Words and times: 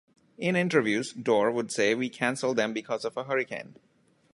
In 0.39 0.55
interviews, 0.55 1.13
Dorr 1.13 1.51
would 1.51 1.71
say 1.71 1.93
we 1.93 2.09
canceled 2.09 2.57
them 2.57 2.73
because 2.73 3.05
of 3.05 3.15
a 3.17 3.25
hurricane. 3.25 3.75